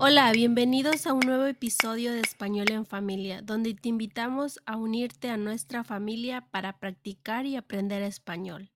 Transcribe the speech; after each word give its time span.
Hola, 0.00 0.30
bienvenidos 0.30 1.08
a 1.08 1.12
un 1.12 1.26
nuevo 1.26 1.46
episodio 1.46 2.12
de 2.12 2.20
Español 2.20 2.70
en 2.70 2.86
Familia, 2.86 3.42
donde 3.42 3.74
te 3.74 3.88
invitamos 3.88 4.60
a 4.64 4.76
unirte 4.76 5.28
a 5.28 5.36
nuestra 5.36 5.82
familia 5.82 6.46
para 6.52 6.78
practicar 6.78 7.46
y 7.46 7.56
aprender 7.56 8.02
español. 8.02 8.70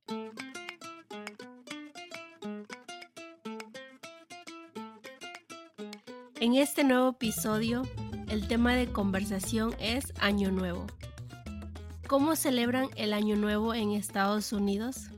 En 6.41 6.57
este 6.57 6.83
nuevo 6.83 7.11
episodio, 7.11 7.83
el 8.29 8.49
tema 8.49 8.75
de 8.75 8.89
conversación 8.89 9.77
es 9.79 10.13
Año 10.19 10.51
Nuevo. 10.51 10.87
¿Cómo 12.09 12.35
celebran 12.35 12.89
el 12.97 13.13
Año 13.13 13.37
Nuevo 13.37 13.75
en 13.75 13.93
Estados 13.93 14.53
Unidos? 14.53 15.12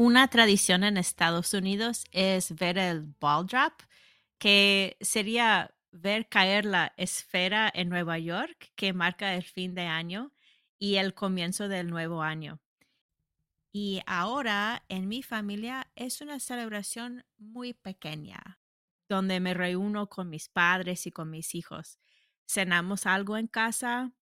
Una 0.00 0.28
tradición 0.28 0.82
en 0.82 0.96
Estados 0.96 1.52
Unidos 1.52 2.06
es 2.10 2.54
ver 2.54 2.78
el 2.78 3.02
ball 3.20 3.46
drop, 3.46 3.82
que 4.38 4.96
sería 5.02 5.74
ver 5.92 6.26
caer 6.26 6.64
la 6.64 6.94
esfera 6.96 7.70
en 7.74 7.90
Nueva 7.90 8.18
York, 8.18 8.72
que 8.76 8.94
marca 8.94 9.34
el 9.34 9.42
fin 9.42 9.74
de 9.74 9.82
año 9.82 10.32
y 10.78 10.96
el 10.96 11.12
comienzo 11.12 11.68
del 11.68 11.90
nuevo 11.90 12.22
año. 12.22 12.62
Y 13.72 14.00
ahora 14.06 14.86
en 14.88 15.06
mi 15.06 15.22
familia 15.22 15.86
es 15.96 16.22
una 16.22 16.40
celebración 16.40 17.26
muy 17.36 17.74
pequeña, 17.74 18.58
donde 19.06 19.38
me 19.38 19.52
reúno 19.52 20.08
con 20.08 20.30
mis 20.30 20.48
padres 20.48 21.06
y 21.06 21.10
con 21.10 21.28
mis 21.28 21.54
hijos. 21.54 21.98
Cenamos 22.46 23.04
algo 23.04 23.36
en 23.36 23.48
casa, 23.48 24.14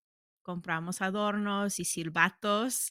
compramos 0.42 1.03
adornos 1.03 1.79
y 1.79 1.84
silbatos 1.84 2.91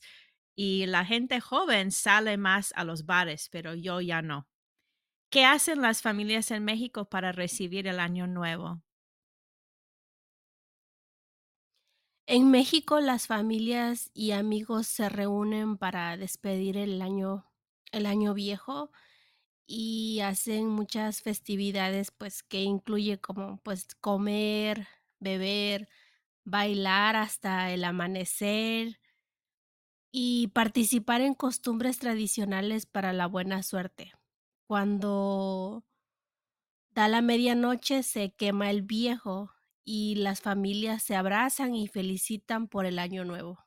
y 0.57 0.87
la 0.87 1.05
gente 1.05 1.41
joven 1.41 1.91
sale 1.93 2.37
más 2.37 2.73
a 2.77 2.85
los 2.85 3.05
bares, 3.07 3.49
pero 3.51 3.75
yo 3.75 4.01
ya 4.01 4.23
no. 4.23 4.49
¿Qué 5.31 5.45
hacen 5.45 5.81
las 5.81 6.01
familias 6.01 6.51
en 6.51 6.65
México 6.65 7.09
para 7.09 7.31
recibir 7.33 7.87
el 7.87 7.99
año 7.99 8.27
nuevo? 8.27 8.83
En 12.25 12.51
México 12.51 12.99
las 12.99 13.27
familias 13.27 14.11
y 14.13 14.31
amigos 14.31 14.87
se 14.87 15.07
reúnen 15.09 15.77
para 15.77 16.17
despedir 16.17 16.77
el 16.77 17.01
año, 17.01 17.49
el 17.91 18.05
año 18.05 18.33
viejo 18.33 18.91
y 19.67 20.21
hacen 20.21 20.67
muchas 20.69 21.21
festividades 21.21 22.11
pues 22.11 22.43
que 22.43 22.63
incluye 22.63 23.19
como 23.21 23.59
pues 23.63 23.87
comer, 24.01 24.87
beber, 25.19 25.89
bailar 26.45 27.15
hasta 27.17 27.71
el 27.71 27.83
amanecer 27.85 28.99
y 30.19 30.47
participar 30.47 31.21
en 31.21 31.35
costumbres 31.35 31.99
tradicionales 31.99 32.87
para 32.87 33.13
la 33.13 33.27
buena 33.27 33.61
suerte. 33.61 34.13
Cuando 34.65 35.85
da 36.89 37.07
la 37.07 37.21
medianoche 37.21 38.01
se 38.01 38.31
quema 38.33 38.71
el 38.71 38.81
viejo 38.81 39.51
y 39.85 40.15
las 40.15 40.41
familias 40.41 41.03
se 41.03 41.15
abrazan 41.15 41.75
y 41.75 41.87
felicitan 41.87 42.67
por 42.67 42.87
el 42.87 42.97
año 42.97 43.25
nuevo. 43.25 43.59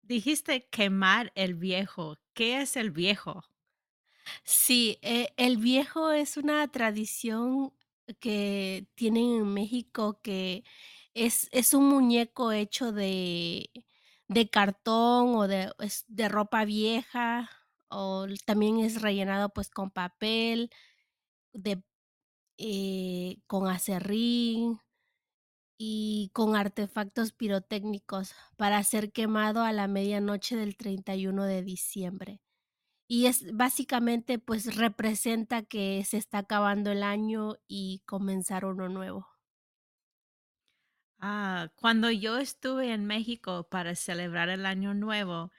Dijiste 0.00 0.66
quemar 0.70 1.30
el 1.34 1.56
viejo. 1.56 2.16
¿Qué 2.32 2.62
es 2.62 2.74
el 2.74 2.90
viejo? 2.90 3.44
Sí, 4.44 4.98
eh, 5.02 5.28
el 5.36 5.58
viejo 5.58 6.10
es 6.12 6.38
una 6.38 6.66
tradición 6.68 7.74
que 8.18 8.88
tienen 8.94 9.24
en 9.24 9.52
México 9.52 10.20
que 10.22 10.64
es, 11.12 11.50
es 11.52 11.74
un 11.74 11.86
muñeco 11.86 12.50
hecho 12.50 12.92
de, 12.92 13.70
de 14.28 14.48
cartón 14.50 15.34
o 15.36 15.48
de, 15.48 15.72
es 15.78 16.04
de 16.08 16.28
ropa 16.28 16.64
vieja 16.64 17.50
o 17.88 18.26
también 18.46 18.80
es 18.80 19.00
rellenado 19.02 19.50
pues 19.50 19.70
con 19.70 19.90
papel, 19.90 20.70
de, 21.52 21.82
eh, 22.58 23.38
con 23.46 23.68
acerrín 23.68 24.80
y 25.78 26.30
con 26.32 26.56
artefactos 26.56 27.32
pirotécnicos 27.32 28.34
para 28.56 28.82
ser 28.84 29.12
quemado 29.12 29.62
a 29.62 29.72
la 29.72 29.88
medianoche 29.88 30.56
del 30.56 30.76
31 30.76 31.44
de 31.44 31.62
diciembre. 31.62 32.40
Y 33.08 33.26
es 33.26 33.52
básicamente 33.54 34.38
pues 34.38 34.76
representa 34.76 35.62
que 35.62 36.04
se 36.04 36.18
está 36.18 36.38
acabando 36.38 36.92
el 36.92 37.02
año 37.02 37.56
y 37.68 38.02
comenzar 38.06 38.64
uno 38.64 38.88
nuevo. 38.88 39.35
Ah, 41.18 41.72
cuando 41.76 42.10
yo 42.10 42.38
estuve 42.38 42.92
en 42.92 43.06
México 43.06 43.68
para 43.70 43.94
celebrar 43.94 44.48
el 44.50 44.66
año 44.66 44.94
nuevo, 44.94 45.50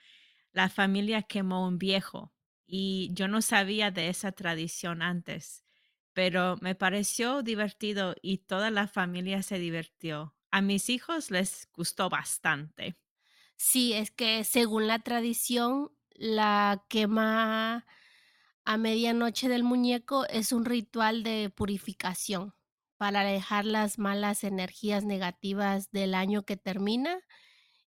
la 0.52 0.68
familia 0.68 1.22
quemó 1.22 1.66
un 1.66 1.78
viejo 1.78 2.34
y 2.66 3.10
yo 3.14 3.28
no 3.28 3.42
sabía 3.42 3.90
de 3.90 4.08
esa 4.08 4.32
tradición 4.32 5.02
antes, 5.02 5.64
pero 6.12 6.56
me 6.60 6.74
pareció 6.74 7.42
divertido 7.42 8.14
y 8.22 8.38
toda 8.38 8.70
la 8.70 8.88
familia 8.88 9.42
se 9.42 9.58
divirtió. 9.58 10.36
A 10.50 10.62
mis 10.62 10.88
hijos 10.90 11.30
les 11.30 11.68
gustó 11.72 12.08
bastante. 12.10 12.98
Sí, 13.56 13.92
es 13.92 14.10
que 14.10 14.44
según 14.44 14.86
la 14.86 15.00
tradición, 15.00 15.92
la 16.10 16.84
quema 16.88 17.86
a 18.64 18.76
medianoche 18.78 19.48
del 19.48 19.64
muñeco 19.64 20.26
es 20.28 20.52
un 20.52 20.64
ritual 20.64 21.22
de 21.22 21.50
purificación 21.50 22.54
para 22.98 23.22
alejar 23.22 23.64
las 23.66 23.98
malas 23.98 24.44
energías 24.44 25.04
negativas 25.04 25.90
del 25.92 26.14
año 26.14 26.44
que 26.44 26.56
termina 26.58 27.20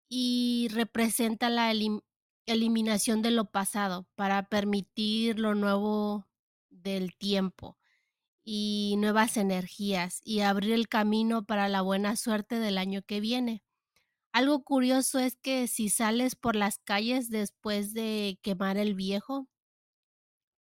y 0.08 0.68
representa 0.72 1.50
la 1.50 1.72
elim- 1.72 2.02
eliminación 2.46 3.22
de 3.22 3.30
lo 3.30 3.50
pasado 3.50 4.08
para 4.14 4.48
permitir 4.48 5.38
lo 5.38 5.54
nuevo 5.54 6.28
del 6.70 7.16
tiempo 7.16 7.78
y 8.44 8.96
nuevas 8.98 9.36
energías 9.36 10.20
y 10.24 10.40
abrir 10.40 10.72
el 10.72 10.88
camino 10.88 11.44
para 11.46 11.68
la 11.68 11.82
buena 11.82 12.16
suerte 12.16 12.58
del 12.60 12.78
año 12.78 13.02
que 13.02 13.20
viene. 13.20 13.64
Algo 14.32 14.64
curioso 14.64 15.18
es 15.20 15.36
que 15.36 15.68
si 15.68 15.88
sales 15.90 16.36
por 16.36 16.56
las 16.56 16.78
calles 16.78 17.30
después 17.30 17.94
de 17.94 18.38
quemar 18.42 18.78
el 18.78 18.94
viejo, 18.94 19.48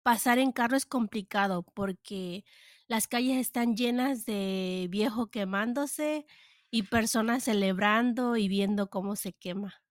pasar 0.03 0.39
en 0.39 0.51
carro 0.51 0.77
es 0.77 0.85
complicado 0.85 1.63
porque 1.73 2.43
las 2.91 3.07
calles 3.07 3.37
están 3.37 3.75
llenas 3.77 4.25
de 4.25 4.87
viejo 4.89 5.31
quemándose 5.31 6.25
y 6.71 6.83
personas 6.83 7.43
celebrando 7.45 8.37
y 8.37 8.47
viendo 8.49 8.89
cómo 8.89 9.15
se 9.15 9.33
quema. 9.33 9.83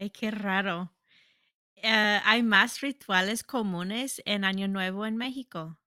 Ay, 0.00 0.08
qué 0.10 0.30
raro. 0.30 0.94
Eh, 1.76 2.20
¿hay 2.24 2.42
más 2.42 2.80
rituales 2.82 3.44
comunes 3.44 4.22
en 4.26 4.44
Año 4.44 4.68
Nuevo 4.68 5.06
en 5.06 5.16
México? 5.16 5.78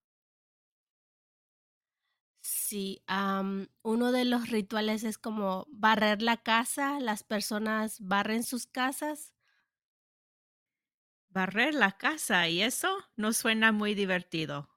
Sí, 2.44 3.03
am, 3.08 3.68
uno 3.84 4.12
de 4.12 4.25
los 4.25 4.50
rituales 4.50 5.03
es 5.03 5.18
como 5.18 5.66
barrer 5.72 6.22
la 6.22 6.38
casa, 6.38 7.00
las 7.00 7.24
personas 7.24 7.97
barren 8.00 8.44
sus 8.44 8.66
casas. 8.68 9.34
Barrer 11.30 11.74
la 11.74 11.97
casa 11.97 12.47
y 12.47 12.62
eso 12.62 12.96
no 13.16 13.34
suena 13.34 13.72
muy 13.72 13.96
divertido. 13.96 14.70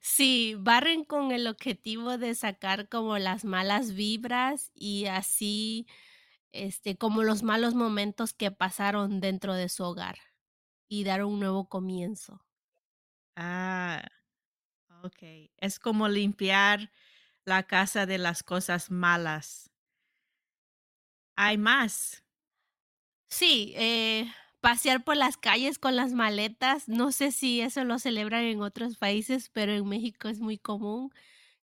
Sí, 0.00 0.54
barren 0.58 1.04
con 1.04 1.32
el 1.32 1.46
objetivo 1.46 2.18
de 2.18 2.34
sacar 2.34 2.88
como 2.88 3.18
las 3.18 3.44
malas 3.44 3.94
vibras 3.94 4.70
y 4.74 5.06
así, 5.06 5.86
este, 6.52 6.96
como 6.98 7.22
los 7.22 7.42
malos 7.42 7.74
momentos 7.74 8.34
que 8.34 8.50
pasaron 8.50 9.20
dentro 9.20 9.54
de 9.54 9.68
su 9.68 9.84
hogar 9.84 10.18
y 10.88 11.04
dar 11.04 11.24
un 11.24 11.40
nuevo 11.40 11.68
comienzo. 11.68 12.42
Ah, 13.36 14.02
ok. 15.04 15.18
Es 15.58 15.78
como 15.78 16.08
limpiar 16.08 16.92
la 17.44 17.64
casa 17.64 18.06
de 18.06 18.18
las 18.18 18.42
cosas 18.42 18.90
malas. 18.90 19.70
Hay 21.36 21.56
más. 21.56 22.22
Sí, 23.30 23.72
eh, 23.76 24.26
pasear 24.60 25.04
por 25.04 25.16
las 25.16 25.36
calles 25.36 25.78
con 25.78 25.96
las 25.96 26.12
maletas, 26.12 26.88
no 26.88 27.12
sé 27.12 27.32
si 27.32 27.60
eso 27.60 27.84
lo 27.84 27.98
celebran 27.98 28.44
en 28.44 28.62
otros 28.62 28.96
países, 28.96 29.50
pero 29.50 29.72
en 29.72 29.86
México 29.88 30.28
es 30.28 30.40
muy 30.40 30.58
común 30.58 31.10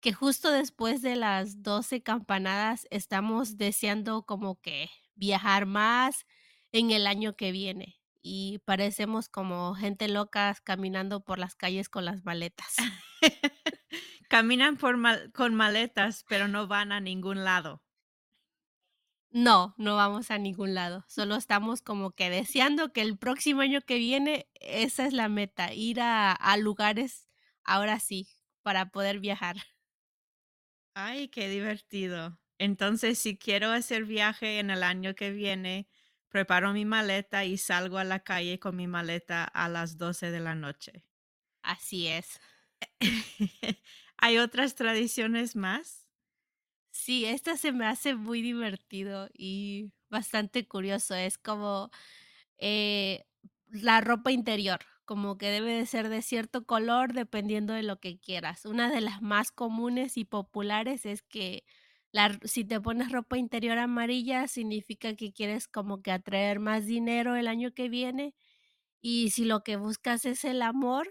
que 0.00 0.12
justo 0.12 0.50
después 0.50 1.02
de 1.02 1.16
las 1.16 1.62
12 1.62 2.02
campanadas 2.02 2.86
estamos 2.90 3.56
deseando 3.58 4.24
como 4.24 4.60
que 4.60 4.90
viajar 5.14 5.66
más 5.66 6.26
en 6.72 6.90
el 6.90 7.06
año 7.06 7.36
que 7.36 7.52
viene 7.52 7.98
y 8.22 8.60
parecemos 8.64 9.28
como 9.28 9.74
gente 9.74 10.08
locas 10.08 10.60
caminando 10.60 11.24
por 11.24 11.38
las 11.38 11.54
calles 11.56 11.88
con 11.88 12.04
las 12.04 12.24
maletas. 12.24 12.76
Caminan 14.28 14.76
por 14.76 14.96
mal- 14.96 15.30
con 15.32 15.54
maletas, 15.54 16.24
pero 16.28 16.48
no 16.48 16.66
van 16.66 16.92
a 16.92 17.00
ningún 17.00 17.44
lado. 17.44 17.82
No, 19.34 19.74
no 19.78 19.96
vamos 19.96 20.30
a 20.30 20.36
ningún 20.38 20.74
lado, 20.74 21.04
solo 21.08 21.36
estamos 21.36 21.80
como 21.80 22.10
que 22.12 22.28
deseando 22.28 22.92
que 22.92 23.00
el 23.00 23.16
próximo 23.18 23.62
año 23.62 23.80
que 23.80 23.96
viene 23.96 24.46
esa 24.60 25.06
es 25.06 25.14
la 25.14 25.28
meta, 25.30 25.72
ir 25.72 26.00
a, 26.02 26.32
a 26.32 26.56
lugares 26.58 27.28
ahora 27.64 27.98
sí, 27.98 28.28
para 28.62 28.90
poder 28.90 29.20
viajar. 29.20 29.56
Ay, 30.94 31.28
qué 31.28 31.48
divertido. 31.48 32.40
Entonces, 32.58 33.18
si 33.18 33.36
quiero 33.38 33.70
hacer 33.70 34.04
viaje 34.04 34.58
en 34.58 34.70
el 34.70 34.82
año 34.82 35.14
que 35.14 35.30
viene, 35.30 35.88
preparo 36.28 36.72
mi 36.72 36.84
maleta 36.84 37.44
y 37.44 37.58
salgo 37.58 37.98
a 37.98 38.04
la 38.04 38.20
calle 38.20 38.58
con 38.58 38.76
mi 38.76 38.86
maleta 38.86 39.44
a 39.44 39.68
las 39.68 39.98
12 39.98 40.30
de 40.30 40.40
la 40.40 40.54
noche. 40.54 41.04
Así 41.62 42.06
es. 42.08 42.40
¿Hay 44.16 44.38
otras 44.38 44.74
tradiciones 44.74 45.56
más? 45.56 46.01
Sí, 46.94 47.24
esta 47.24 47.56
se 47.56 47.72
me 47.72 47.86
hace 47.86 48.14
muy 48.14 48.42
divertido 48.42 49.28
y 49.32 49.92
bastante 50.10 50.66
curioso. 50.68 51.14
Es 51.14 51.38
como 51.38 51.90
eh, 52.58 53.24
la 53.68 54.00
ropa 54.02 54.30
interior, 54.32 54.80
como 55.06 55.38
que 55.38 55.48
debe 55.50 55.72
de 55.74 55.86
ser 55.86 56.08
de 56.10 56.20
cierto 56.22 56.66
color 56.66 57.12
dependiendo 57.14 57.72
de 57.74 57.82
lo 57.82 57.98
que 58.00 58.18
quieras. 58.20 58.66
Una 58.66 58.90
de 58.90 59.00
las 59.00 59.22
más 59.22 59.52
comunes 59.52 60.16
y 60.18 60.24
populares 60.26 61.06
es 61.06 61.22
que 61.22 61.64
la, 62.12 62.38
si 62.44 62.64
te 62.64 62.80
pones 62.80 63.10
ropa 63.12 63.38
interior 63.38 63.78
amarilla 63.78 64.46
significa 64.48 65.14
que 65.16 65.32
quieres 65.32 65.68
como 65.68 66.02
que 66.02 66.12
atraer 66.12 66.60
más 66.60 66.84
dinero 66.86 67.36
el 67.36 67.48
año 67.48 67.72
que 67.74 67.88
viene 67.88 68.34
y 69.02 69.30
si 69.30 69.44
lo 69.46 69.62
que 69.64 69.76
buscas 69.76 70.24
es 70.26 70.44
el 70.44 70.62
amor, 70.62 71.08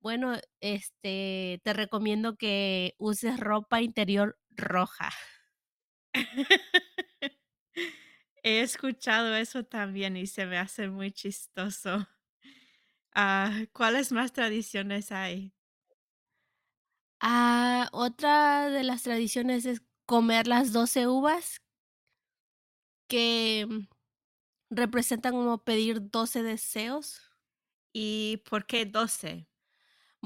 bueno, 0.00 0.34
este, 0.60 1.60
te 1.64 1.72
recomiendo 1.72 2.36
que 2.36 2.94
uses 2.98 3.40
ropa 3.40 3.80
interior 3.82 4.38
roja. 4.56 5.10
He 8.44 8.60
escuchado 8.60 9.34
eso 9.34 9.64
también 9.64 10.16
y 10.16 10.26
se 10.28 10.46
me 10.46 10.58
hace 10.58 10.88
muy 10.88 11.10
chistoso. 11.12 12.06
Ah, 13.14 13.64
¿cuáles 13.72 14.12
más 14.12 14.32
tradiciones 14.32 15.10
hay? 15.12 15.52
Ah, 17.20 17.88
otra 17.92 18.68
de 18.70 18.82
las 18.84 19.02
tradiciones 19.02 19.66
es 19.66 19.82
comer 20.06 20.46
las 20.46 20.72
12 20.72 21.06
uvas 21.08 21.60
que 23.08 23.66
mm, 23.68 23.88
representan 24.70 25.32
como 25.34 25.64
pedir 25.64 26.10
12 26.10 26.42
deseos. 26.42 27.22
¿Y 27.92 28.38
por 28.50 28.66
qué 28.66 28.86
12? 28.86 29.48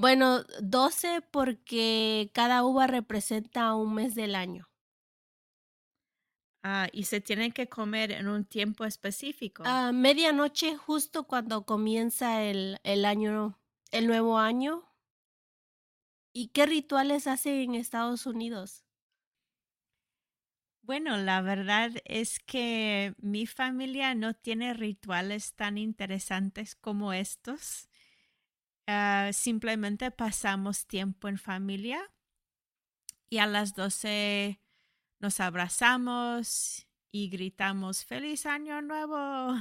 Bueno, 0.01 0.45
12 0.63 1.23
porque 1.33 2.31
cada 2.33 2.63
uva 2.63 2.87
representa 2.87 3.75
un 3.75 3.95
mes 3.95 4.15
del 4.15 4.37
año. 4.37 4.71
Ah, 6.63 6.87
¿y 6.93 7.05
se 7.05 7.21
tienen 7.21 7.51
que 7.51 7.69
comer 7.69 8.13
en 8.13 8.29
un 8.29 8.45
tiempo 8.45 8.85
específico? 8.85 9.65
A 9.65 9.91
medianoche, 9.91 10.77
justo 10.77 11.25
cuando 11.25 11.67
comienza 11.67 12.45
el, 12.45 12.79
el 12.85 13.05
año, 13.05 13.59
el 13.91 14.07
nuevo 14.07 14.39
año. 14.39 14.85
¿Y 16.33 16.49
qué 16.49 16.67
rituales 16.67 17.27
hacen 17.27 17.55
en 17.57 17.75
Estados 17.75 18.25
Unidos? 18.25 18.85
Bueno, 20.83 21.19
la 21.19 21.43
verdad 21.43 21.91
es 22.05 22.39
que 22.41 23.15
mi 23.19 23.47
familia 23.47 24.15
no 24.15 24.33
tiene 24.33 24.73
rituales 24.73 25.55
tan 25.55 25.77
interesantes 25.77 26.75
como 26.77 27.13
estos. 27.13 27.91
Ah, 28.91 29.33
simplemente 29.35 30.11
pasamos 30.11 30.87
tiempo 30.87 31.29
en 31.29 31.37
familia 31.37 32.11
y 33.29 33.37
a 33.37 33.47
las 33.47 33.75
12 33.75 34.63
nos 35.21 35.41
abrazamos 35.41 36.87
y 37.11 37.29
gritamos 37.29 38.07
feliz 38.07 38.47
año 38.47 38.81
nuevo. 38.81 39.55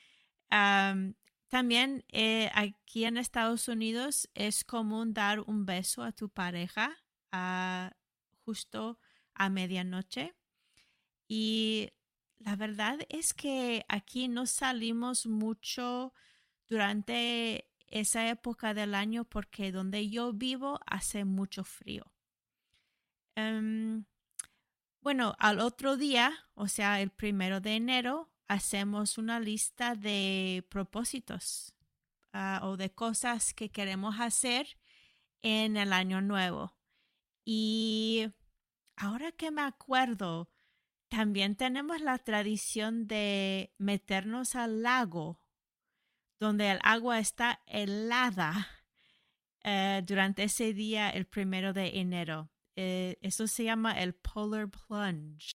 Am, 0.50 1.14
también 1.46 2.04
eh, 2.08 2.50
aquí 2.56 3.04
en 3.04 3.18
Estados 3.18 3.68
Unidos 3.68 4.28
es 4.34 4.64
común 4.64 5.14
dar 5.14 5.38
un 5.38 5.64
beso 5.64 6.02
a 6.02 6.10
tu 6.10 6.28
pareja 6.28 6.92
ah, 7.30 7.92
justo 8.44 8.98
a 9.32 9.48
medianoche. 9.48 10.34
Y 11.28 11.92
la 12.38 12.56
verdad 12.56 12.98
es 13.10 13.32
que 13.32 13.84
aquí 13.86 14.26
no 14.26 14.46
salimos 14.46 15.26
mucho 15.28 16.12
durante 16.66 17.68
esa 17.92 18.28
época 18.28 18.74
del 18.74 18.94
año 18.94 19.24
porque 19.24 19.70
donde 19.70 20.08
yo 20.08 20.32
vivo 20.32 20.80
hace 20.86 21.24
mucho 21.24 21.62
frío. 21.62 22.12
Em, 23.36 24.04
bueno, 25.00 25.34
al 25.38 25.60
otro 25.60 25.96
día, 25.96 26.32
o 26.54 26.68
sea, 26.68 27.00
el 27.00 27.10
primero 27.10 27.60
de 27.60 27.76
enero, 27.76 28.30
hacemos 28.48 29.18
una 29.18 29.40
lista 29.40 29.94
de 29.94 30.64
propósitos 30.68 31.74
ah, 32.32 32.60
o 32.64 32.76
de 32.76 32.90
cosas 32.90 33.54
que 33.54 33.70
queremos 33.70 34.16
hacer 34.20 34.78
en 35.42 35.76
el 35.76 35.92
año 35.92 36.20
nuevo. 36.20 36.76
Y 37.44 38.28
ahora 38.96 39.32
que 39.32 39.50
me 39.50 39.62
acuerdo, 39.62 40.50
también 41.08 41.56
tenemos 41.56 42.00
la 42.00 42.16
tradición 42.18 43.06
de 43.06 43.74
meternos 43.76 44.54
al 44.54 44.82
lago, 44.82 45.41
donde 46.42 46.70
el 46.70 46.78
agua 46.82 47.20
está 47.20 47.60
helada 47.66 48.68
eh, 49.64 50.02
durante 50.04 50.44
ese 50.44 50.74
día, 50.74 51.08
el 51.10 51.26
primero 51.26 51.72
de 51.72 52.00
enero. 52.00 52.50
Eh, 52.76 53.16
eso 53.22 53.46
se 53.46 53.64
llama 53.64 53.92
el 54.02 54.14
polar 54.14 54.68
plunge. 54.68 55.52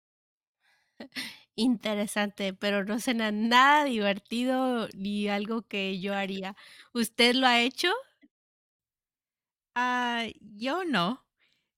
Interesante, 1.56 2.54
pero 2.54 2.84
no 2.86 3.00
suena 3.00 3.32
nada 3.32 3.86
divertido 3.86 4.88
ni 4.94 5.28
algo 5.28 5.64
que 5.64 6.00
yo 6.00 6.14
haría. 6.14 6.56
¿Usted 6.94 7.36
lo 7.36 7.48
ha 7.48 7.62
hecho? 7.62 7.90
Ah, 9.76 10.26
yo 10.40 10.86
no, 10.86 11.26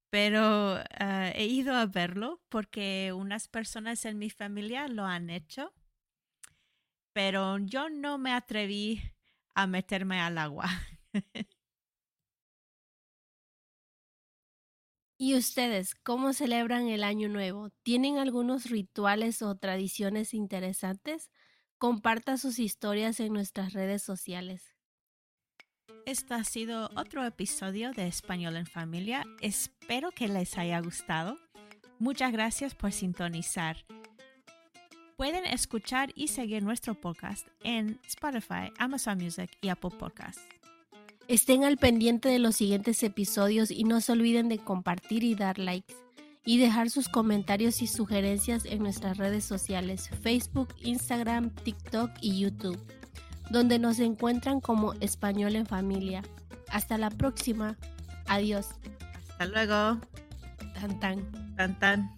pero 0.09 0.79
ah, 0.99 1.31
he 1.35 1.45
ido 1.47 1.75
a 1.75 1.85
verlo 1.87 2.41
porque 2.49 3.13
unas 3.13 3.47
personas 3.47 4.05
en 4.05 4.19
mi 4.19 4.29
familia 4.29 4.87
lo 4.87 5.05
han 5.05 5.29
hecho, 5.29 5.73
pero 7.17 7.57
yo 7.57 7.89
no 7.89 8.19
me 8.19 8.31
atreví 8.31 9.01
a 9.55 9.65
meterme 9.65 10.21
al 10.21 10.37
agua. 10.37 10.69
¿Y 15.17 15.33
ustedes 15.33 15.95
cómo 15.95 16.33
celebran 16.33 16.89
el 16.89 17.03
Año 17.03 17.27
Nuevo? 17.27 17.71
¿Tienen 17.81 18.19
algunos 18.19 18.69
rituales 18.69 19.41
o 19.41 19.55
tradiciones 19.55 20.35
interesantes? 20.35 21.31
Comparta 21.79 22.37
sus 22.37 22.59
historias 22.59 23.19
en 23.19 23.33
nuestras 23.33 23.73
redes 23.73 24.03
sociales. 24.03 24.75
Este 26.05 26.35
ha 26.35 26.43
sido 26.43 26.91
otro 26.95 27.25
episodio 27.25 27.93
de 27.93 28.05
Español 28.05 28.57
en 28.57 28.67
Familia. 28.67 29.25
Espero 29.41 30.11
que 30.11 30.27
les 30.27 30.55
haya 30.59 30.79
gustado. 30.81 31.35
Muchas 31.97 32.31
gracias 32.31 32.75
por 32.75 32.91
sintonizar. 32.91 33.87
Pueden 35.17 35.45
escuchar 35.45 36.11
y 36.13 36.27
seguir 36.27 36.61
nuestro 36.61 36.93
podcast 36.93 37.47
en 37.63 37.99
Spotify, 38.05 38.71
Amazon 38.77 39.17
Music 39.17 39.49
y 39.61 39.69
Apple 39.69 39.89
Podcasts. 39.97 40.43
Estén 41.27 41.63
al 41.63 41.77
pendiente 41.77 42.29
de 42.29 42.37
los 42.37 42.55
siguientes 42.55 43.01
episodios 43.01 43.71
y 43.71 43.83
no 43.83 43.99
se 43.99 44.11
olviden 44.11 44.47
de 44.47 44.59
compartir 44.59 45.23
y 45.23 45.33
dar 45.33 45.57
likes 45.57 45.95
y 46.45 46.59
dejar 46.59 46.91
sus 46.91 47.09
comentarios 47.09 47.81
y 47.81 47.87
sugerencias 47.87 48.65
en 48.65 48.77
nuestras 48.77 49.17
redes 49.17 49.43
sociales 49.43 50.07
Facebook, 50.21 50.75
Instagram, 50.83 51.49
TikTok 51.49 52.11
y 52.21 52.39
YouTube, 52.39 52.79
donde 53.49 53.79
nos 53.79 53.97
encuentran 53.97 54.61
como 54.61 54.93
Español 55.01 55.55
en 55.55 55.65
Familia. 55.65 56.21
Hasta 56.69 56.99
la 56.99 57.09
próxima. 57.09 57.75
Adiós. 58.27 58.67
Hasta 59.31 59.47
luego. 59.47 59.99
Tan 60.75 60.99
tan. 60.99 61.55
Tan 61.55 61.79
tan. 61.79 62.16